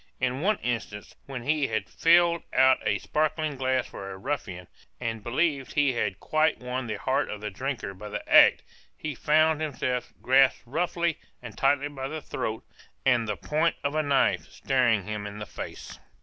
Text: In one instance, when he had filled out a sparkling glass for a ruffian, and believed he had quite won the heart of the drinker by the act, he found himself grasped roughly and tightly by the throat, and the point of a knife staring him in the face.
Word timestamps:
In 0.19 0.41
one 0.41 0.57
instance, 0.63 1.13
when 1.27 1.43
he 1.43 1.67
had 1.67 1.87
filled 1.87 2.41
out 2.53 2.79
a 2.83 2.97
sparkling 2.97 3.55
glass 3.55 3.85
for 3.85 4.09
a 4.09 4.17
ruffian, 4.17 4.65
and 4.99 5.23
believed 5.23 5.73
he 5.73 5.93
had 5.93 6.19
quite 6.19 6.57
won 6.59 6.87
the 6.87 6.95
heart 6.97 7.29
of 7.29 7.39
the 7.39 7.51
drinker 7.51 7.93
by 7.93 8.09
the 8.09 8.27
act, 8.27 8.63
he 8.97 9.13
found 9.13 9.61
himself 9.61 10.11
grasped 10.19 10.63
roughly 10.65 11.19
and 11.39 11.55
tightly 11.55 11.87
by 11.87 12.07
the 12.07 12.19
throat, 12.19 12.63
and 13.05 13.27
the 13.27 13.37
point 13.37 13.75
of 13.83 13.93
a 13.93 14.01
knife 14.01 14.47
staring 14.49 15.03
him 15.05 15.27
in 15.27 15.37
the 15.37 15.45
face. 15.45 15.99